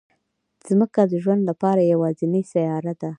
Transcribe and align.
ځمکه 0.67 1.01
د 1.11 1.13
ژوند 1.23 1.41
لپاره 1.49 1.81
یوازینی 1.93 2.41
سیاره 2.51 2.93
ده 3.01 3.09